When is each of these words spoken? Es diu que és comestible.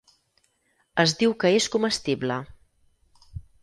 Es 1.05 1.13
diu 1.21 1.37
que 1.45 1.53
és 1.61 1.71
comestible. 1.79 2.43